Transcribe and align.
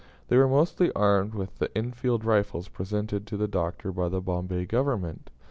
They 0.29 0.37
were 0.37 0.47
mostly 0.47 0.91
armed 0.93 1.35
with 1.35 1.59
the 1.59 1.69
Enfield 1.77 2.25
rifles 2.25 2.67
presented 2.69 3.27
to 3.27 3.37
the 3.37 3.47
Doctor 3.47 3.91
by 3.91 4.09
the 4.09 4.19
Bombay 4.19 4.65
Government. 4.65 5.29